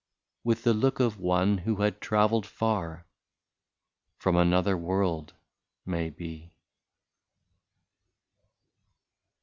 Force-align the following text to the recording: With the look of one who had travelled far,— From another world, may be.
With 0.43 0.63
the 0.63 0.73
look 0.73 0.99
of 0.99 1.19
one 1.19 1.59
who 1.59 1.75
had 1.83 2.01
travelled 2.01 2.47
far,— 2.47 3.05
From 4.17 4.35
another 4.35 4.75
world, 4.75 5.35
may 5.85 6.09
be. 6.09 6.55